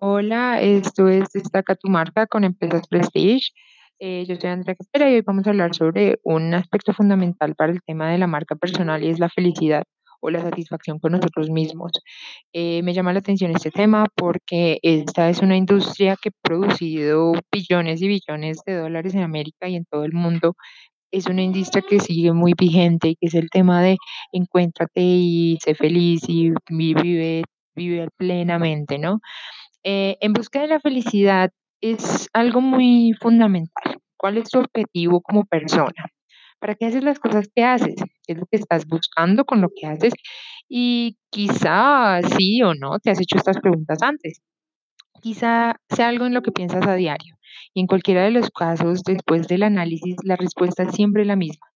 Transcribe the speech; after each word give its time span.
Hola, 0.00 0.60
esto 0.60 1.08
es 1.08 1.28
Destaca 1.32 1.74
tu 1.74 1.88
marca 1.88 2.26
con 2.26 2.44
Empresas 2.44 2.86
Prestige. 2.88 3.48
Eh, 3.98 4.24
yo 4.28 4.36
soy 4.36 4.50
Andrea 4.50 4.76
Caspera 4.76 5.10
y 5.10 5.14
hoy 5.16 5.22
vamos 5.22 5.46
a 5.46 5.50
hablar 5.50 5.74
sobre 5.74 6.18
un 6.22 6.54
aspecto 6.54 6.92
fundamental 6.92 7.54
para 7.56 7.72
el 7.72 7.80
tema 7.82 8.10
de 8.10 8.18
la 8.18 8.28
marca 8.28 8.54
personal 8.54 9.02
y 9.02 9.08
es 9.08 9.18
la 9.18 9.28
felicidad 9.28 9.82
o 10.20 10.30
la 10.30 10.40
satisfacción 10.40 10.98
con 11.00 11.12
nosotros 11.12 11.50
mismos. 11.50 11.90
Eh, 12.52 12.82
me 12.82 12.94
llama 12.94 13.12
la 13.12 13.18
atención 13.20 13.50
este 13.52 13.70
tema 13.72 14.06
porque 14.14 14.78
esta 14.82 15.28
es 15.30 15.40
una 15.40 15.56
industria 15.56 16.16
que 16.20 16.28
ha 16.30 16.32
producido 16.42 17.32
billones 17.52 18.00
y 18.02 18.06
billones 18.08 18.58
de 18.66 18.74
dólares 18.76 19.14
en 19.14 19.22
América 19.22 19.68
y 19.68 19.76
en 19.76 19.84
todo 19.84 20.04
el 20.04 20.12
mundo. 20.12 20.54
Es 21.12 21.26
una 21.26 21.42
industria 21.42 21.84
que 21.88 22.00
sigue 22.00 22.32
muy 22.32 22.54
vigente 22.58 23.10
y 23.10 23.16
que 23.16 23.26
es 23.28 23.34
el 23.34 23.50
tema 23.50 23.82
de 23.82 23.96
encuéntrate 24.32 25.02
y 25.02 25.58
sé 25.62 25.74
feliz 25.74 26.22
y 26.28 26.52
vi- 26.70 26.94
vive, 26.94 27.44
vive 27.76 28.08
plenamente, 28.18 28.98
¿no? 28.98 29.20
Eh, 29.90 30.18
en 30.20 30.34
busca 30.34 30.60
de 30.60 30.66
la 30.66 30.80
felicidad 30.80 31.50
es 31.80 32.28
algo 32.34 32.60
muy 32.60 33.14
fundamental. 33.18 33.96
¿Cuál 34.18 34.36
es 34.36 34.50
tu 34.50 34.58
objetivo 34.58 35.22
como 35.22 35.46
persona? 35.46 36.10
¿Para 36.58 36.74
qué 36.74 36.84
haces 36.84 37.02
las 37.02 37.18
cosas 37.18 37.48
que 37.54 37.64
haces? 37.64 37.94
¿Qué 37.96 38.34
es 38.34 38.38
lo 38.38 38.44
que 38.44 38.58
estás 38.58 38.86
buscando 38.86 39.46
con 39.46 39.62
lo 39.62 39.70
que 39.74 39.86
haces? 39.86 40.12
Y 40.68 41.16
quizá 41.30 42.20
sí 42.36 42.62
o 42.62 42.74
no 42.74 42.98
te 42.98 43.10
has 43.10 43.18
hecho 43.18 43.38
estas 43.38 43.60
preguntas 43.60 44.02
antes. 44.02 44.42
Quizá 45.22 45.76
sea 45.88 46.08
algo 46.08 46.26
en 46.26 46.34
lo 46.34 46.42
que 46.42 46.52
piensas 46.52 46.86
a 46.86 46.94
diario. 46.94 47.36
Y 47.72 47.80
en 47.80 47.86
cualquiera 47.86 48.24
de 48.24 48.32
los 48.32 48.50
casos, 48.50 49.02
después 49.04 49.48
del 49.48 49.62
análisis, 49.62 50.16
la 50.22 50.36
respuesta 50.36 50.82
es 50.82 50.94
siempre 50.94 51.24
la 51.24 51.36
misma. 51.36 51.66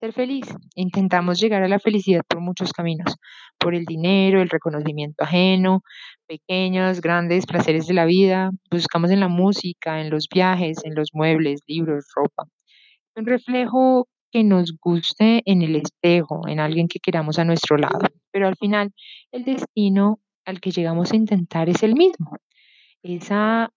Ser 0.00 0.12
feliz. 0.12 0.46
Intentamos 0.74 1.40
llegar 1.40 1.62
a 1.62 1.68
la 1.68 1.78
felicidad 1.78 2.20
por 2.28 2.40
muchos 2.40 2.70
caminos, 2.74 3.16
por 3.58 3.74
el 3.74 3.86
dinero, 3.86 4.42
el 4.42 4.50
reconocimiento 4.50 5.24
ajeno, 5.24 5.80
pequeños, 6.26 7.00
grandes 7.00 7.46
placeres 7.46 7.86
de 7.86 7.94
la 7.94 8.04
vida. 8.04 8.50
Buscamos 8.70 9.10
en 9.10 9.20
la 9.20 9.28
música, 9.28 10.02
en 10.02 10.10
los 10.10 10.28
viajes, 10.28 10.84
en 10.84 10.94
los 10.94 11.08
muebles, 11.14 11.62
libros, 11.66 12.04
ropa. 12.14 12.44
Un 13.16 13.24
reflejo 13.24 14.06
que 14.30 14.44
nos 14.44 14.76
guste 14.78 15.40
en 15.46 15.62
el 15.62 15.76
espejo, 15.76 16.46
en 16.46 16.60
alguien 16.60 16.88
que 16.88 17.00
queramos 17.00 17.38
a 17.38 17.46
nuestro 17.46 17.78
lado. 17.78 18.00
Pero 18.30 18.48
al 18.48 18.56
final, 18.56 18.92
el 19.32 19.44
destino 19.44 20.20
al 20.44 20.60
que 20.60 20.72
llegamos 20.72 21.12
a 21.12 21.16
intentar 21.16 21.70
es 21.70 21.82
el 21.82 21.94
mismo. 21.94 22.36
Esa 23.02 23.70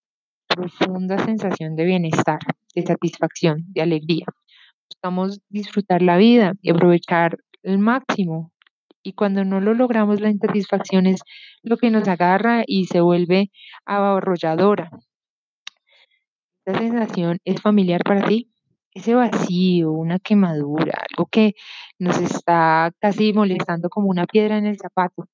profunda 0.50 1.18
sensación 1.24 1.78
de 1.78 1.86
bienestar, 1.86 2.40
de 2.76 2.82
satisfacción, 2.82 3.64
de 3.70 3.84
alegría 3.84 4.26
buscamos 4.90 5.42
disfrutar 5.50 6.02
la 6.02 6.18
vida 6.18 6.54
y 6.62 6.72
aprovechar 6.72 7.38
el 7.64 7.80
máximo. 7.80 8.52
Y 9.04 9.14
cuando 9.14 9.46
no 9.46 9.62
lo 9.62 9.74
logramos, 9.74 10.20
la 10.20 10.30
insatisfacción 10.30 11.06
es 11.06 11.22
lo 11.64 11.78
que 11.78 11.90
nos 11.90 12.08
agarra 12.08 12.64
y 12.66 12.86
se 12.86 13.02
vuelve 13.02 13.52
arrolladora. 13.86 14.90
Esta 16.66 16.80
sensación 16.80 17.40
es 17.46 17.62
familiar 17.62 18.02
para 18.04 18.28
ti. 18.28 18.52
Ese 18.94 19.14
vacío, 19.14 19.92
una 19.92 20.20
quemadura, 20.20 21.00
algo 21.10 21.28
que 21.32 21.54
nos 22.00 22.20
está 22.20 22.92
casi 23.00 23.34
molestando 23.34 23.90
como 23.90 24.10
una 24.10 24.26
piedra 24.26 24.58
en 24.58 24.66
el 24.66 24.78
zapato. 24.78 25.28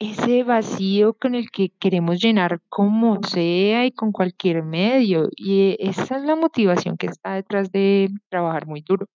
Ese 0.00 0.42
vacío 0.44 1.14
con 1.14 1.34
el 1.36 1.50
que 1.50 1.68
queremos 1.78 2.20
llenar 2.20 2.60
como 2.68 3.20
sea 3.22 3.86
y 3.86 3.92
con 3.92 4.12
cualquier 4.12 4.62
medio. 4.64 5.28
Y 5.36 5.76
esa 5.78 6.16
es 6.16 6.24
la 6.24 6.36
motivación 6.36 6.96
que 6.96 7.06
está 7.06 7.34
detrás 7.34 7.70
de 7.70 8.08
trabajar 8.30 8.66
muy 8.66 8.82
duro. 8.82 9.06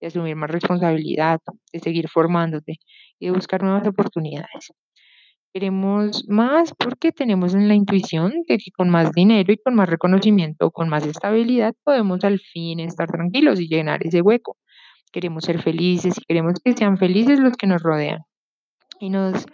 de 0.00 0.08
asumir 0.08 0.36
más 0.36 0.50
responsabilidad, 0.50 1.40
de 1.72 1.80
seguir 1.80 2.08
formándote 2.10 2.76
y 3.20 3.26
de 3.26 3.32
buscar 3.32 3.62
nuevas 3.64 3.86
oportunidades. 3.88 4.72
Queremos 5.54 6.24
más 6.28 6.74
porque 6.78 7.12
tenemos 7.12 7.54
en 7.54 7.68
la 7.68 7.74
intuición 7.74 8.32
de 8.48 8.58
que 8.58 8.70
con 8.76 8.90
más 8.90 9.12
dinero 9.12 9.52
y 9.52 9.58
con 9.58 9.74
más 9.76 9.88
reconocimiento, 9.88 10.70
con 10.72 10.88
más 10.90 11.06
estabilidad, 11.06 11.74
podemos 11.84 12.24
al 12.24 12.40
fin 12.40 12.80
estar 12.80 13.08
tranquilos 13.10 13.60
y 13.60 13.68
llenar 13.68 14.06
ese 14.06 14.22
hueco. 14.22 14.56
Queremos 15.12 15.44
ser 15.44 15.62
felices 15.62 16.18
y 16.18 16.24
queremos 16.26 16.54
que 16.64 16.74
sean 16.74 16.98
felices 16.98 17.40
los 17.40 17.56
que 17.56 17.66
nos 17.68 17.82
rodean. 17.82 18.20
Y 19.02 19.10
nos 19.10 19.46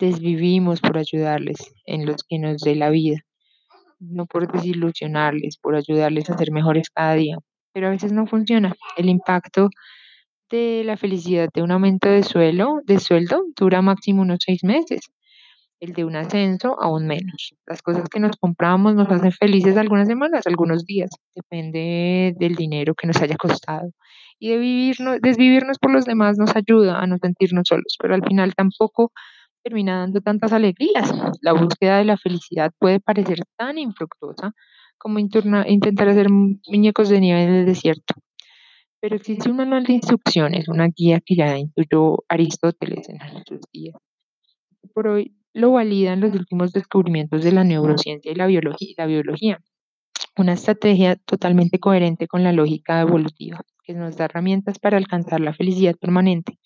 desvivimos 0.00 0.80
por 0.80 0.98
ayudarles 0.98 1.72
en 1.84 2.06
los 2.06 2.24
que 2.28 2.40
nos 2.40 2.56
dé 2.62 2.74
la 2.74 2.90
vida, 2.90 3.18
no 4.00 4.26
por 4.26 4.50
desilusionarles, 4.50 5.58
por 5.58 5.76
ayudarles 5.76 6.28
a 6.28 6.36
ser 6.36 6.50
mejores 6.50 6.90
cada 6.90 7.14
día. 7.14 7.38
Pero 7.72 7.86
a 7.86 7.90
veces 7.90 8.10
no 8.10 8.26
funciona. 8.26 8.74
El 8.96 9.08
impacto 9.08 9.68
de 10.50 10.82
la 10.84 10.96
felicidad 10.96 11.48
de 11.54 11.62
un 11.62 11.70
aumento 11.70 12.08
de 12.08 12.24
suelo, 12.24 12.80
de 12.84 12.98
sueldo 12.98 13.44
dura 13.56 13.80
máximo 13.80 14.22
unos 14.22 14.40
seis 14.44 14.64
meses, 14.64 15.02
el 15.80 15.92
de 15.92 16.04
un 16.04 16.16
ascenso 16.16 16.80
aún 16.80 17.06
menos. 17.06 17.54
Las 17.66 17.82
cosas 17.82 18.08
que 18.08 18.20
nos 18.20 18.36
compramos 18.36 18.94
nos 18.94 19.08
hacen 19.10 19.32
felices 19.32 19.76
algunas 19.76 20.08
semanas, 20.08 20.46
algunos 20.46 20.84
días, 20.84 21.10
depende 21.34 22.34
del 22.38 22.54
dinero 22.54 22.94
que 22.94 23.06
nos 23.06 23.20
haya 23.20 23.36
costado. 23.36 23.90
Y 24.38 24.50
de 24.50 24.58
vivirnos, 24.58 25.20
desvivirnos 25.20 25.78
por 25.78 25.92
los 25.92 26.04
demás 26.04 26.38
nos 26.38 26.54
ayuda 26.56 27.00
a 27.00 27.06
no 27.06 27.16
sentirnos 27.18 27.68
solos, 27.68 27.96
pero 28.00 28.14
al 28.14 28.22
final 28.22 28.54
tampoco 28.54 29.12
termina 29.62 30.00
dando 30.00 30.20
tantas 30.20 30.52
alegrías. 30.52 31.12
La 31.40 31.52
búsqueda 31.52 31.98
de 31.98 32.04
la 32.04 32.16
felicidad 32.16 32.70
puede 32.78 33.00
parecer 33.00 33.40
tan 33.56 33.78
infructuosa 33.78 34.52
como 34.98 35.18
intentar 35.18 36.08
hacer 36.08 36.28
muñecos 36.30 37.08
de 37.08 37.20
nieve 37.20 37.42
en 37.42 37.54
el 37.54 37.66
desierto. 37.66 38.14
Pero 39.00 39.16
existe 39.16 39.50
un 39.50 39.56
manual 39.56 39.84
de 39.84 39.94
instrucciones, 39.94 40.68
una 40.68 40.88
guía 40.88 41.20
que 41.24 41.36
ya 41.36 41.58
incluyó 41.58 42.24
Aristóteles 42.28 43.08
en 43.08 43.18
sus 43.46 43.60
días. 43.72 43.94
Por 44.94 45.08
hoy 45.08 45.36
lo 45.56 45.72
validan 45.72 46.20
los 46.20 46.34
últimos 46.34 46.72
descubrimientos 46.74 47.42
de 47.42 47.50
la 47.50 47.64
neurociencia 47.64 48.30
y 48.30 48.34
la 48.34 48.46
biología. 48.46 49.58
Una 50.36 50.52
estrategia 50.52 51.16
totalmente 51.16 51.78
coherente 51.80 52.28
con 52.28 52.44
la 52.44 52.52
lógica 52.52 53.00
evolutiva, 53.00 53.62
que 53.82 53.94
nos 53.94 54.18
da 54.18 54.26
herramientas 54.26 54.78
para 54.78 54.98
alcanzar 54.98 55.40
la 55.40 55.54
felicidad 55.54 55.96
permanente. 55.96 56.58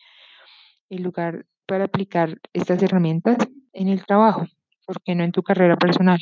En 0.88 1.04
lugar 1.04 1.46
para 1.66 1.84
aplicar 1.84 2.40
estas 2.52 2.82
herramientas 2.82 3.36
en 3.72 3.86
el 3.86 4.04
trabajo, 4.04 4.46
¿por 4.84 5.00
qué 5.02 5.14
no 5.14 5.22
en 5.22 5.30
tu 5.30 5.44
carrera 5.44 5.76
personal? 5.76 6.18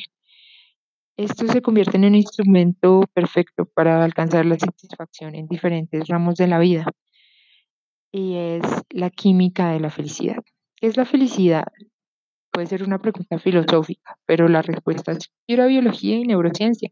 Esto 1.17 1.47
se 1.47 1.63
convierte 1.63 1.97
en 1.97 2.05
un 2.05 2.13
instrumento 2.13 3.01
perfecto 3.15 3.65
para 3.65 4.03
alcanzar 4.03 4.45
la 4.45 4.59
satisfacción 4.59 5.33
en 5.33 5.47
diferentes 5.47 6.07
ramos 6.07 6.35
de 6.35 6.45
la 6.45 6.59
vida 6.59 6.85
y 8.11 8.35
es 8.35 8.63
la 8.91 9.09
química 9.09 9.71
de 9.71 9.79
la 9.79 9.89
felicidad. 9.89 10.43
¿Qué 10.75 10.85
es 10.85 10.97
la 10.97 11.05
felicidad? 11.05 11.65
Puede 12.51 12.67
ser 12.67 12.83
una 12.83 12.99
pregunta 12.99 13.39
filosófica, 13.39 14.17
pero 14.25 14.47
la 14.47 14.61
respuesta 14.61 15.11
es 15.11 15.29
pura 15.47 15.67
biología 15.67 16.17
y 16.17 16.23
neurociencia. 16.23 16.89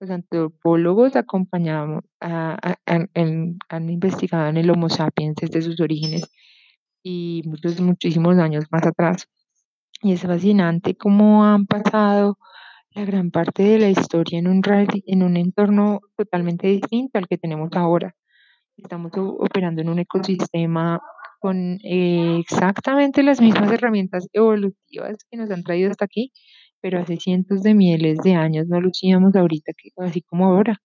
Los 0.00 0.10
antropólogos 0.10 1.16
acompañamos 1.16 2.04
a- 2.20 2.56
a- 2.62 2.76
han, 2.86 3.10
en- 3.14 3.58
han 3.68 3.90
investigado 3.90 4.48
en 4.48 4.56
el 4.58 4.70
Homo 4.70 4.88
sapiens 4.88 5.36
desde 5.40 5.62
sus 5.62 5.80
orígenes 5.80 6.24
y 7.02 7.42
muchos, 7.46 7.80
muchísimos 7.80 8.38
años 8.38 8.64
más 8.70 8.86
atrás. 8.86 9.26
Y 10.02 10.12
es 10.12 10.22
fascinante 10.22 10.96
cómo 10.96 11.44
han 11.44 11.66
pasado 11.66 12.38
la 12.92 13.04
gran 13.04 13.30
parte 13.30 13.62
de 13.64 13.78
la 13.78 13.90
historia 13.90 14.38
en 14.38 14.48
un, 14.48 14.62
en 15.06 15.22
un 15.22 15.36
entorno 15.36 16.00
totalmente 16.16 16.68
distinto 16.68 17.18
al 17.18 17.28
que 17.28 17.38
tenemos 17.38 17.70
ahora. 17.74 18.14
Estamos 18.76 19.12
operando 19.16 19.82
en 19.82 19.90
un 19.90 19.98
ecosistema 20.00 21.00
con 21.40 21.78
eh, 21.84 22.38
exactamente 22.40 23.22
las 23.24 23.40
mismas 23.40 23.72
herramientas 23.72 24.28
evolutivas 24.32 25.18
que 25.30 25.38
nos 25.38 25.50
han 25.50 25.64
traído 25.64 25.90
hasta 25.90 26.04
aquí, 26.06 26.32
pero 26.80 27.00
hace 27.00 27.16
cientos 27.18 27.62
de 27.62 27.74
miles 27.74 28.18
de 28.18 28.34
años 28.34 28.66
no 28.68 28.80
lucíamos 28.80 29.34
ahorita 29.36 29.72
así 29.98 30.22
como 30.22 30.46
ahora. 30.46 30.78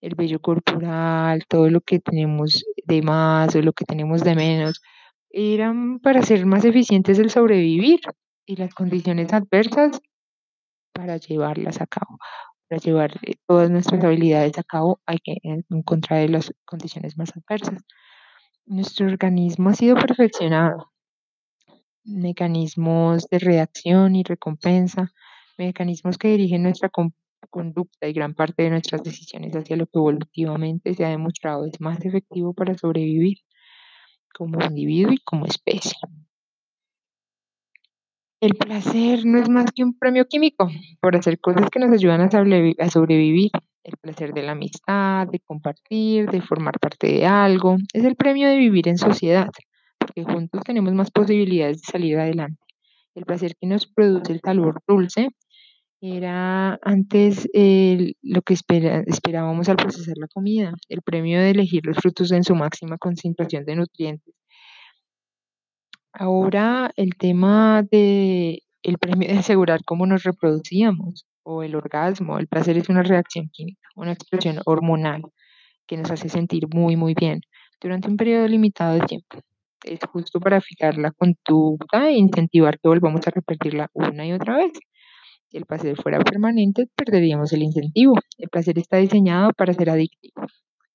El 0.00 0.14
vello 0.16 0.40
corporal, 0.40 1.44
todo 1.48 1.70
lo 1.70 1.80
que 1.80 2.00
tenemos 2.00 2.64
de 2.86 3.02
más 3.02 3.54
o 3.56 3.62
lo 3.62 3.72
que 3.72 3.84
tenemos 3.84 4.22
de 4.24 4.34
menos, 4.36 4.80
eran 5.30 6.00
para 6.00 6.22
ser 6.22 6.46
más 6.46 6.64
eficientes 6.64 7.18
el 7.18 7.30
sobrevivir 7.30 8.00
y 8.46 8.56
las 8.56 8.74
condiciones 8.74 9.32
adversas 9.32 10.00
para 10.92 11.16
llevarlas 11.18 11.80
a 11.80 11.86
cabo. 11.86 12.18
Para 12.68 12.80
llevar 12.80 13.12
eh, 13.22 13.36
todas 13.46 13.70
nuestras 13.70 14.04
habilidades 14.04 14.58
a 14.58 14.62
cabo 14.64 15.00
hay 15.06 15.18
que 15.18 15.36
en 15.42 15.64
en 15.70 15.82
contra 15.82 16.18
de 16.18 16.28
las 16.28 16.52
condiciones 16.66 17.16
más 17.18 17.32
adversas. 17.36 17.82
Nuestro 18.68 19.06
organismo 19.08 19.70
ha 19.70 19.74
sido 19.74 19.96
perfeccionado, 19.96 20.92
mecanismos 22.04 23.28
de 23.30 23.38
reacción 23.38 24.16
y 24.16 24.22
recompensa, 24.22 25.12
mecanismos 25.58 26.18
que 26.18 26.28
dirigen 26.28 26.62
nuestra 26.62 26.88
con- 26.88 27.14
conducta 27.50 28.08
y 28.08 28.12
gran 28.12 28.34
parte 28.34 28.64
de 28.64 28.70
nuestras 28.70 29.02
decisiones 29.02 29.54
hacia 29.54 29.76
lo 29.76 29.86
que 29.86 29.98
evolutivamente 29.98 30.94
se 30.94 31.04
ha 31.04 31.10
demostrado 31.10 31.66
es 31.66 31.80
más 31.80 32.04
efectivo 32.04 32.52
para 32.54 32.76
sobrevivir 32.76 33.38
como 34.34 34.58
individuo 34.64 35.12
y 35.12 35.18
como 35.18 35.46
especie. 35.46 35.98
El 38.40 38.56
placer 38.56 39.24
no 39.26 39.38
es 39.38 39.48
más 39.48 39.70
que 39.70 39.84
un 39.84 39.96
premio 39.96 40.26
químico 40.26 40.68
por 41.00 41.14
hacer 41.14 41.38
cosas 41.38 41.70
que 41.70 41.78
nos 41.78 41.92
ayudan 41.92 42.20
a 42.22 42.90
sobrevivir. 42.90 43.50
El 43.88 43.96
placer 43.96 44.34
de 44.34 44.42
la 44.42 44.52
amistad, 44.52 45.26
de 45.28 45.40
compartir, 45.40 46.28
de 46.28 46.42
formar 46.42 46.78
parte 46.78 47.06
de 47.06 47.24
algo. 47.24 47.78
Es 47.94 48.04
el 48.04 48.16
premio 48.16 48.46
de 48.46 48.58
vivir 48.58 48.86
en 48.86 48.98
sociedad, 48.98 49.48
porque 49.98 50.24
juntos 50.24 50.60
tenemos 50.62 50.92
más 50.92 51.10
posibilidades 51.10 51.80
de 51.80 51.90
salir 51.90 52.18
adelante. 52.18 52.60
El 53.14 53.24
placer 53.24 53.54
que 53.58 53.66
nos 53.66 53.86
produce 53.86 54.30
el 54.30 54.40
sabor 54.44 54.82
dulce 54.86 55.30
era 56.02 56.78
antes 56.82 57.48
lo 57.54 58.42
que 58.42 58.52
esperábamos 58.52 59.70
al 59.70 59.76
procesar 59.76 60.18
la 60.18 60.28
comida, 60.28 60.74
el 60.90 61.00
premio 61.00 61.40
de 61.40 61.52
elegir 61.52 61.86
los 61.86 61.96
frutos 61.96 62.30
en 62.32 62.44
su 62.44 62.54
máxima 62.54 62.98
concentración 62.98 63.64
de 63.64 63.76
nutrientes. 63.76 64.34
Ahora 66.12 66.90
el 66.94 67.16
tema 67.16 67.82
de 67.90 68.64
el 68.82 68.98
premio 68.98 69.28
de 69.28 69.38
asegurar 69.38 69.80
cómo 69.86 70.04
nos 70.04 70.24
reproducíamos 70.24 71.24
o 71.50 71.62
el 71.62 71.74
orgasmo, 71.74 72.38
el 72.38 72.46
placer 72.46 72.76
es 72.76 72.90
una 72.90 73.02
reacción 73.02 73.48
química, 73.50 73.88
una 73.96 74.12
expresión 74.12 74.60
hormonal 74.66 75.22
que 75.86 75.96
nos 75.96 76.10
hace 76.10 76.28
sentir 76.28 76.64
muy, 76.74 76.94
muy 76.96 77.14
bien 77.14 77.40
durante 77.80 78.08
un 78.08 78.18
periodo 78.18 78.46
limitado 78.46 78.94
de 78.94 79.06
tiempo. 79.06 79.38
Es 79.82 80.00
justo 80.12 80.40
para 80.40 80.60
fijar 80.60 80.98
la 80.98 81.10
conducta 81.10 82.10
e 82.10 82.18
incentivar 82.18 82.78
que 82.78 82.88
volvamos 82.88 83.26
a 83.26 83.30
repetirla 83.30 83.88
una 83.94 84.26
y 84.26 84.32
otra 84.34 84.58
vez. 84.58 84.72
Si 85.48 85.56
el 85.56 85.64
placer 85.64 85.96
fuera 85.96 86.18
permanente, 86.20 86.86
perderíamos 86.94 87.50
el 87.54 87.62
incentivo. 87.62 88.16
El 88.36 88.50
placer 88.50 88.78
está 88.78 88.98
diseñado 88.98 89.52
para 89.56 89.72
ser 89.72 89.88
adictivo. 89.88 90.42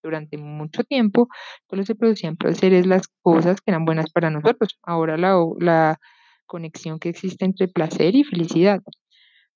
Durante 0.04 0.38
mucho 0.38 0.84
tiempo 0.84 1.30
solo 1.68 1.84
se 1.84 1.96
producían 1.96 2.36
placeres 2.36 2.86
las 2.86 3.08
cosas 3.24 3.60
que 3.60 3.72
eran 3.72 3.86
buenas 3.86 4.12
para 4.12 4.30
nosotros. 4.30 4.78
Ahora 4.84 5.18
la, 5.18 5.36
la 5.60 5.98
conexión 6.46 7.00
que 7.00 7.10
existe 7.10 7.44
entre 7.44 7.68
placer 7.70 8.14
y 8.16 8.24
felicidad. 8.24 8.82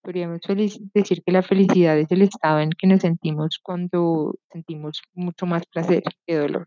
Podríamos 0.07 0.39
decir 0.94 1.21
que 1.21 1.33
la 1.33 1.44
felicidad 1.44 2.00
es 2.00 2.09
el 2.12 2.21
estado 2.21 2.62
en 2.62 2.69
que 2.69 2.88
nos 2.88 3.01
sentimos 3.01 3.59
cuando 3.62 4.36
sentimos 4.50 5.01
mucho 5.13 5.45
más 5.45 5.65
placer 5.65 6.01
que 6.25 6.36
dolor. 6.36 6.65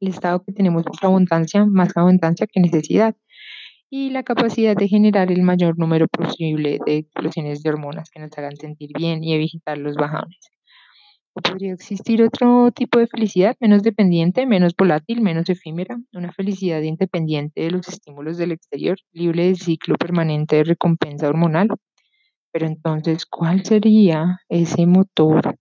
El 0.00 0.08
estado 0.08 0.42
que 0.42 0.52
tenemos 0.52 0.84
mucha 0.86 1.06
abundancia, 1.06 1.66
más 1.66 1.94
abundancia 1.98 2.46
que 2.46 2.60
necesidad. 2.60 3.14
Y 3.90 4.08
la 4.08 4.22
capacidad 4.22 4.74
de 4.74 4.88
generar 4.88 5.30
el 5.30 5.42
mayor 5.42 5.78
número 5.78 6.08
posible 6.08 6.78
de 6.86 6.96
explosiones 6.96 7.62
de 7.62 7.68
hormonas 7.68 8.08
que 8.08 8.20
nos 8.20 8.30
hagan 8.38 8.56
sentir 8.56 8.88
bien 8.96 9.22
y 9.22 9.34
evitar 9.34 9.76
los 9.76 9.96
bajones. 9.96 10.38
¿O 11.34 11.42
podría 11.42 11.74
existir 11.74 12.22
otro 12.22 12.70
tipo 12.72 12.98
de 12.98 13.06
felicidad 13.06 13.54
menos 13.60 13.82
dependiente, 13.82 14.46
menos 14.46 14.74
volátil, 14.74 15.20
menos 15.20 15.50
efímera? 15.50 16.00
Una 16.14 16.32
felicidad 16.32 16.80
independiente 16.80 17.60
de 17.60 17.70
los 17.70 17.86
estímulos 17.86 18.38
del 18.38 18.52
exterior, 18.52 18.96
libre 19.12 19.44
del 19.44 19.58
ciclo 19.58 19.96
permanente 19.96 20.56
de 20.56 20.64
recompensa 20.64 21.28
hormonal. 21.28 21.68
Pero 22.52 22.66
entonces, 22.66 23.26
¿cuál 23.26 23.64
sería 23.64 24.38
ese 24.48 24.86
motor 24.86 25.56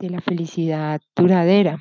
de 0.00 0.10
la 0.10 0.20
felicidad 0.20 1.00
duradera? 1.16 1.78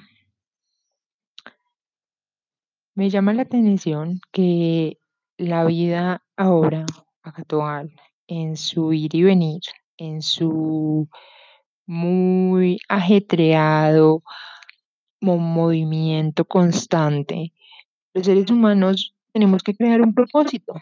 Me 2.95 3.09
llama 3.09 3.33
la 3.33 3.43
atención 3.43 4.19
que 4.31 4.97
la 5.37 5.63
vida 5.65 6.23
ahora, 6.35 6.85
actual, 7.23 7.93
en 8.27 8.57
su 8.57 8.91
ir 8.93 9.15
y 9.15 9.23
venir, 9.23 9.61
en 9.97 10.21
su 10.21 11.07
muy 11.87 12.79
ajetreado 12.89 14.23
mo- 15.21 15.37
movimiento 15.37 16.45
constante, 16.45 17.53
los 18.13 18.25
seres 18.27 18.51
humanos 18.51 19.15
tenemos 19.33 19.63
que 19.63 19.75
crear 19.75 20.01
un 20.01 20.13
propósito. 20.13 20.73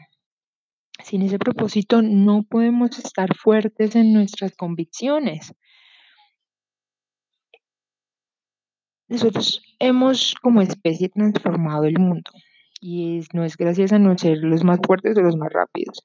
Sin 1.03 1.23
ese 1.23 1.39
propósito 1.39 2.01
no 2.01 2.43
podemos 2.43 2.97
estar 2.99 3.35
fuertes 3.35 3.95
en 3.95 4.13
nuestras 4.13 4.55
convicciones. 4.55 5.53
Nosotros 9.09 9.61
hemos 9.79 10.35
como 10.41 10.61
especie 10.61 11.09
transformado 11.09 11.83
el 11.85 11.99
mundo 11.99 12.31
y 12.81 13.19
es- 13.19 13.33
no 13.33 13.43
es 13.43 13.57
gracias 13.57 13.93
a 13.93 13.99
no 13.99 14.17
ser 14.17 14.37
los 14.39 14.63
más 14.63 14.79
fuertes 14.85 15.17
o 15.17 15.21
los 15.21 15.37
más 15.37 15.51
rápidos, 15.53 16.03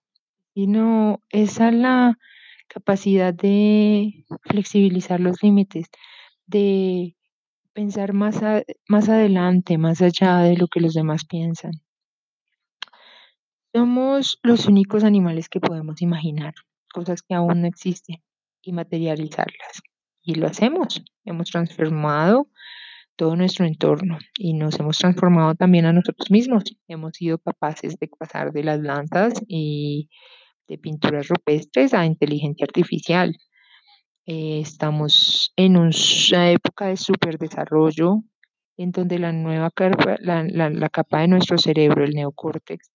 sino 0.55 1.21
es 1.31 1.61
a 1.61 1.71
la 1.73 2.19
capacidad 2.69 3.35
de 3.35 4.27
flexibilizar 4.45 5.21
los 5.21 5.43
límites, 5.43 5.87
de 6.47 7.17
pensar 7.75 8.15
más, 8.15 8.43
a- 8.43 8.65
más 8.89 9.09
adelante, 9.11 9.79
más 9.79 10.03
allá 10.03 10.39
de 10.41 10.57
lo 10.59 10.69
que 10.69 10.81
los 10.81 10.95
demás 10.95 11.25
piensan. 11.27 11.73
Somos 13.73 14.39
los 14.43 14.67
únicos 14.67 15.05
animales 15.05 15.49
que 15.49 15.61
podemos 15.61 16.03
imaginar 16.03 16.55
cosas 16.93 17.23
que 17.23 17.35
aún 17.35 17.61
no 17.63 17.69
existen 17.69 18.17
y 18.63 18.73
materializarlas. 18.73 19.83
Y 20.23 20.35
lo 20.35 20.49
hacemos. 20.49 21.03
Hemos 21.25 21.51
transformado 21.51 22.49
todo 23.17 23.37
nuestro 23.37 23.65
entorno 23.67 24.19
y 24.37 24.55
nos 24.55 24.79
hemos 24.81 24.99
transformado 24.99 25.55
también 25.55 25.87
a 25.87 25.93
nosotros 25.93 26.31
mismos. 26.31 26.65
Hemos 26.89 27.13
sido 27.17 27.39
capaces 27.39 27.97
de 27.99 28.09
pasar 28.09 28.53
de 28.53 28.65
las 28.65 28.81
lanzas 28.81 29.35
y 29.47 30.11
de 30.67 30.79
pinturas 30.79 31.29
rupestres 31.29 31.95
a 31.95 32.07
inteligencia 32.07 32.65
artificial. 32.65 33.37
Eh, 34.27 34.61
estamos 34.61 35.53
en 35.57 35.77
una 35.77 36.51
época 36.51 36.87
de 36.87 36.97
superdesarrollo 36.97 38.23
en 38.77 38.91
donde 38.93 39.19
la 39.19 39.33
nueva 39.33 39.71
capa, 39.71 40.17
la, 40.21 40.45
la- 40.45 40.71
la 40.71 40.89
capa 40.89 41.21
de 41.21 41.29
nuestro 41.29 41.59
cerebro, 41.59 42.05
el 42.05 42.13
neocórtex, 42.15 42.91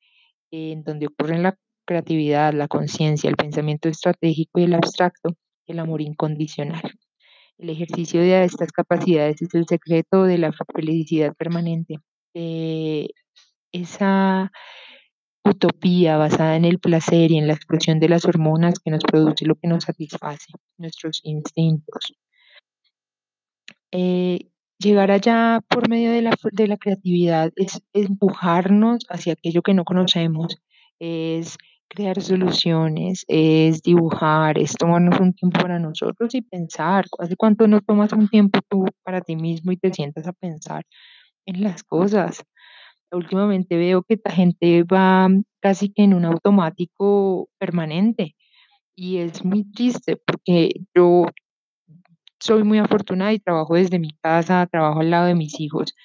en 0.52 0.84
donde 0.84 1.08
ocurren 1.08 1.44
la 1.44 1.58
creatividad, 1.86 2.54
la 2.54 2.68
conciencia, 2.68 3.30
el 3.30 3.36
pensamiento 3.36 3.90
estratégico 3.90 4.60
y 4.60 4.64
el 4.64 4.74
abstracto, 4.74 5.36
el 5.68 5.80
amor 5.80 6.02
incondicional. 6.02 6.82
El 7.58 7.70
ejercicio 7.70 8.22
de 8.22 8.44
estas 8.44 8.72
capacidades 8.72 9.42
es 9.42 9.54
el 9.54 9.66
secreto 9.68 10.24
de 10.24 10.38
la 10.38 10.52
felicidad 10.74 11.34
permanente, 11.36 11.98
de 12.34 13.12
esa 13.72 14.52
utopía 15.44 16.18
basada 16.18 16.56
en 16.56 16.66
el 16.66 16.80
placer 16.80 17.32
y 17.32 17.38
en 17.38 17.48
la 17.48 17.54
expresión 17.54 18.00
de 18.00 18.10
las 18.10 18.26
hormonas 18.26 18.80
que 18.80 18.92
nos 18.92 19.04
produce 19.04 19.46
lo 19.46 19.56
que 19.56 19.68
nos 19.68 19.84
satisface, 19.84 20.52
nuestros 20.78 21.22
instintos. 21.24 22.14
Eh, 23.92 24.50
llegar 24.80 25.12
allá 25.12 25.62
por 25.70 25.90
medio 25.90 26.12
de 26.12 26.22
la, 26.22 26.36
de 26.52 26.68
la 26.68 26.78
creatividad 26.78 27.52
es 27.56 27.82
empujarnos 27.94 29.06
hacia 29.10 29.34
aquello 29.34 29.62
que 29.62 29.74
no 29.74 29.86
conocemos, 29.86 30.58
es 31.00 31.58
crear 31.88 32.22
soluciones, 32.22 33.26
es 33.28 33.82
dibujar, 33.82 34.58
es 34.58 34.74
tomarnos 34.74 35.20
un 35.20 35.34
tiempo 35.34 35.60
para 35.62 35.80
nosotros 35.80 36.34
y 36.36 36.42
pensar. 36.42 37.06
¿Hace 37.20 37.36
cuánto 37.36 37.68
no 37.68 37.82
tomas 37.82 38.12
un 38.14 38.28
tiempo 38.28 38.60
tú 38.70 38.86
para 39.04 39.22
ti 39.22 39.36
mismo 39.36 39.72
y 39.72 39.78
te 39.78 39.94
sientas 39.94 40.28
a 40.28 40.34
pensar 40.34 40.86
en 41.46 41.64
las 41.64 41.84
cosas? 41.84 42.44
Últimamente 43.12 43.78
veo 43.78 44.04
que 44.04 44.20
la 44.24 44.32
gente 44.32 44.84
va 44.84 45.30
casi 45.62 45.90
que 45.90 46.04
en 46.04 46.14
un 46.14 46.26
automático 46.26 47.50
permanente 47.58 48.36
y 48.96 49.18
es 49.18 49.44
muy 49.46 49.70
triste 49.72 50.18
porque 50.18 50.72
yo 50.96 51.26
soy 52.46 52.64
muy 52.64 52.78
afortunada 52.78 53.34
y 53.34 53.40
trabajo 53.40 53.76
desde 53.76 54.00
mi 54.00 54.12
casa, 54.22 54.68
trabajo 54.72 55.00
al 55.02 55.10
lado 55.10 55.26
de 55.26 55.36
mis 55.36 55.60
hijos 55.60 55.96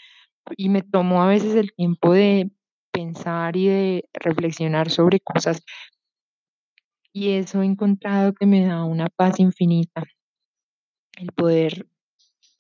y 0.57 0.71
me 0.71 0.83
tomo 0.83 1.23
a 1.23 1.29
veces 1.29 1.55
el 1.55 1.73
tiempo 1.75 2.13
de 2.15 2.51
pensar 2.93 3.57
y 3.57 3.69
de 3.69 4.05
reflexionar 4.15 4.91
sobre 4.91 5.21
cosas 5.21 5.63
y 7.13 7.31
eso 7.31 7.63
he 7.63 7.67
encontrado 7.67 8.33
que 8.35 8.47
me 8.47 8.65
da 8.65 8.85
una 8.85 9.09
paz 9.09 9.41
infinita, 9.41 10.05
el 11.19 11.33
poder 11.33 11.87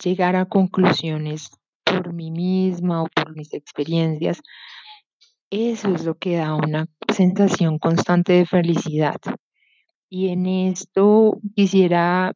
llegar 0.02 0.36
a 0.36 0.46
conclusiones 0.46 1.50
por 1.84 2.12
mí 2.12 2.30
misma 2.30 3.02
o 3.02 3.06
por 3.08 3.36
mis 3.36 3.54
experiencias. 3.54 4.40
Eso 5.50 5.94
es 5.94 6.04
lo 6.04 6.16
que 6.16 6.36
da 6.36 6.54
una 6.54 6.86
sensación 7.12 7.78
constante 7.78 8.32
de 8.32 8.46
felicidad. 8.46 9.20
Y 10.08 10.28
en 10.28 10.46
esto 10.46 11.38
quisiera 11.54 12.32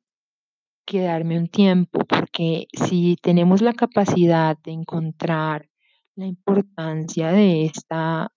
quedarme 0.85 1.39
un 1.39 1.49
tiempo, 1.49 2.01
porque 2.05 2.67
si 2.73 3.17
tenemos 3.23 3.63
la 3.63 3.73
capacidad 3.73 4.57
de 4.59 4.73
encontrar 4.73 5.69
la 6.17 6.27
importancia 6.27 7.33
de 7.33 7.65
esta 7.65 8.31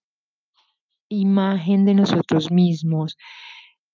imagen 1.10 1.86
de 1.86 1.94
nosotros 1.94 2.52
mismos, 2.52 3.18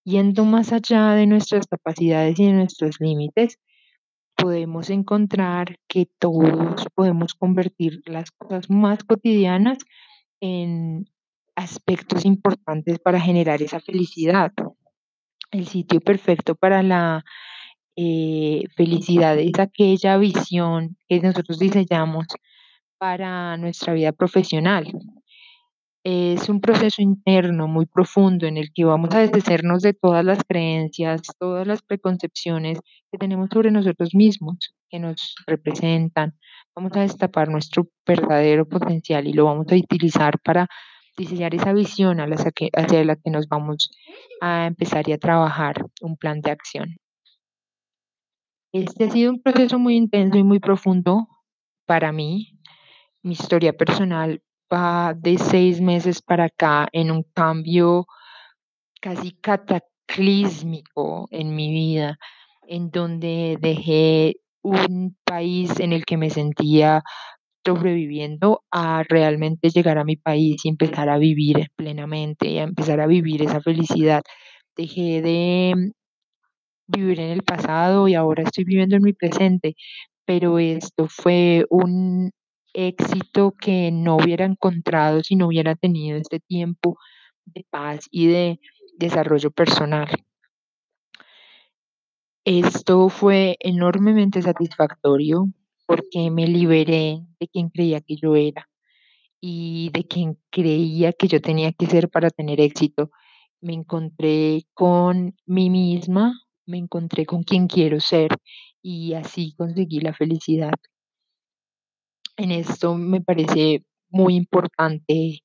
yendo 0.03 0.45
más 0.45 0.71
allá 0.73 1.13
de 1.15 1.27
nuestras 1.27 1.67
capacidades 1.67 2.39
y 2.39 2.45
de 2.45 2.53
nuestros 2.53 2.99
límites, 2.99 3.59
podemos 4.35 4.89
encontrar 4.89 5.77
que 5.87 6.07
todos 6.19 6.87
podemos 6.95 7.33
convertir 7.33 8.01
las 8.05 8.31
cosas 8.31 8.69
más 8.69 9.03
cotidianas 9.03 9.77
en 10.41 11.05
aspectos 11.55 12.25
importantes 12.25 12.99
para 12.99 13.19
generar 13.19 13.61
esa 13.61 13.79
felicidad. 13.79 14.51
El 15.51 15.67
sitio 15.67 16.01
perfecto 16.01 16.55
para 16.55 16.81
la 16.81 17.23
eh, 17.95 18.63
felicidad 18.75 19.37
es 19.37 19.53
aquella 19.59 20.17
visión 20.17 20.97
que 21.07 21.19
nosotros 21.19 21.59
diseñamos 21.59 22.27
para 22.97 23.57
nuestra 23.57 23.93
vida 23.93 24.11
profesional. 24.11 24.91
Es 26.05 26.49
un 26.49 26.59
proceso 26.59 27.01
interno 27.01 27.67
muy 27.67 27.85
profundo 27.85 28.45
en 28.45 28.57
el 28.57 28.73
que 28.73 28.83
vamos 28.83 29.13
a 29.15 29.19
deshacernos 29.19 29.81
de 29.81 29.93
todas 29.93 30.25
las 30.25 30.43
creencias, 30.43 31.21
todas 31.39 31.65
las 31.65 31.81
preconcepciones 31.81 32.79
que 33.09 33.17
tenemos 33.17 33.49
sobre 33.53 33.71
nosotros 33.71 34.13
mismos, 34.13 34.73
que 34.89 34.99
nos 34.99 35.35
representan. 35.47 36.33
Vamos 36.75 36.91
a 36.95 37.01
destapar 37.01 37.47
nuestro 37.49 37.87
verdadero 38.05 38.67
potencial 38.67 39.27
y 39.27 39.33
lo 39.33 39.45
vamos 39.45 39.67
a 39.71 39.75
utilizar 39.75 40.39
para 40.39 40.67
diseñar 41.17 41.55
esa 41.55 41.71
visión 41.73 42.19
hacia 42.19 43.05
la 43.05 43.15
que 43.15 43.31
nos 43.31 43.47
vamos 43.47 43.91
a 44.41 44.65
empezar 44.65 45.07
y 45.07 45.13
a 45.13 45.17
trabajar 45.17 45.85
un 46.01 46.17
plan 46.17 46.41
de 46.41 46.51
acción. 46.51 46.97
Este 48.73 49.03
ha 49.03 49.09
sido 49.11 49.31
un 49.31 49.39
proceso 49.39 49.77
muy 49.77 49.95
intenso 49.95 50.35
y 50.39 50.43
muy 50.43 50.59
profundo 50.59 51.27
para 51.85 52.11
mí. 52.11 52.57
Mi 53.23 53.33
historia 53.33 53.73
personal 53.73 54.41
va 54.73 55.13
de 55.13 55.37
6 55.37 55.81
meses 55.81 56.21
para 56.21 56.45
acá 56.45 56.87
en 56.93 57.11
un 57.11 57.23
cambio 57.35 58.07
casi 59.01 59.33
cataclísmico 59.33 61.27
en 61.31 61.55
mi 61.55 61.71
vida, 61.71 62.17
en 62.67 62.91
donde 62.91 63.57
dejé 63.61 64.37
un 64.63 65.17
país 65.25 65.79
en 65.79 65.93
el 65.93 66.05
que 66.05 66.17
me 66.17 66.29
sentía 66.31 67.03
sobreviviendo 67.65 68.63
a 68.71 69.03
realmente 69.09 69.69
llegar 69.69 69.97
a 69.99 70.05
mi 70.05 70.17
país 70.17 70.65
y 70.65 70.69
empezar 70.69 71.09
a 71.09 71.17
vivir 71.19 71.67
plenamente 71.75 72.59
a 72.59 72.63
empezar 72.63 73.01
a 73.01 73.07
vivir 73.07 73.43
esa 73.43 73.61
felicidad. 73.61 74.23
Dejé 74.77 75.21
de 75.21 75.91
vivir 76.87 77.19
en 77.19 77.31
el 77.31 77.43
pasado 77.43 78.07
y 78.07 78.15
ahora 78.15 78.43
estoy 78.43 78.63
viviendo 78.65 78.95
en 78.95 79.03
mi 79.03 79.13
presente, 79.13 79.75
pero 80.25 80.59
esto 80.59 81.07
fue 81.07 81.65
un 81.69 82.31
éxito 82.73 83.53
que 83.59 83.91
no 83.91 84.17
hubiera 84.17 84.45
encontrado 84.45 85.23
si 85.23 85.35
no 85.35 85.47
hubiera 85.47 85.75
tenido 85.75 86.17
este 86.17 86.39
tiempo 86.39 86.97
de 87.45 87.65
paz 87.69 88.07
y 88.11 88.27
de 88.27 88.59
desarrollo 88.97 89.51
personal. 89.51 90.09
Esto 92.45 93.09
fue 93.09 93.55
enormemente 93.59 94.41
satisfactorio 94.41 95.47
porque 95.85 96.29
me 96.29 96.47
liberé 96.47 97.21
de 97.39 97.47
quien 97.47 97.69
creía 97.69 98.01
que 98.01 98.15
yo 98.17 98.35
era 98.35 98.69
y 99.41 99.91
de 99.93 100.05
quien 100.07 100.39
creía 100.49 101.13
que 101.13 101.27
yo 101.27 101.41
tenía 101.41 101.73
que 101.73 101.85
ser 101.85 102.09
para 102.09 102.29
tener 102.29 102.61
éxito. 102.61 103.11
Me 103.61 103.73
encontré 103.73 104.63
con 104.73 105.35
mí 105.45 105.69
misma, 105.69 106.42
me 106.65 106.77
encontré 106.77 107.25
con 107.25 107.43
quien 107.43 107.67
quiero 107.67 107.99
ser 107.99 108.29
y 108.81 109.13
así 109.13 109.53
conseguí 109.55 109.99
la 109.99 110.13
felicidad. 110.13 110.73
En 112.37 112.51
esto 112.51 112.95
me 112.95 113.21
parece 113.21 113.83
muy 114.09 114.35
importante 114.35 115.39